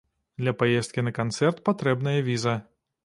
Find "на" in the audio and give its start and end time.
1.07-1.13